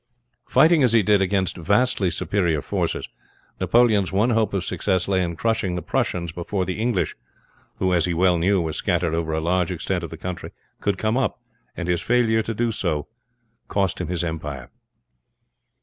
Fighting 0.49 0.81
as 0.81 0.93
he 0.93 1.03
did 1.03 1.21
against 1.21 1.55
vastly 1.57 2.09
superior 2.09 2.59
forces, 2.63 3.07
Napoleon's 3.59 4.11
one 4.11 4.31
hope 4.31 4.51
of 4.55 4.65
success 4.65 5.07
lay 5.07 5.21
in 5.21 5.35
crushing 5.35 5.75
the 5.75 5.83
Prussians 5.83 6.31
before 6.31 6.65
the 6.65 6.79
English 6.79 7.15
who, 7.77 7.93
as 7.93 8.05
he 8.05 8.13
well 8.15 8.39
knew, 8.39 8.59
were 8.59 8.73
scattered 8.73 9.13
over 9.13 9.31
a 9.31 9.39
large 9.39 9.69
extent 9.69 10.03
of 10.03 10.19
country 10.19 10.49
could 10.79 10.97
come 10.97 11.17
up, 11.17 11.39
and 11.77 11.87
his 11.87 12.01
failure 12.01 12.41
to 12.41 12.55
do 12.55 12.71
this 12.71 12.83
cost 13.67 14.01
him 14.01 14.07
his 14.07 14.23
empire. 14.23 14.71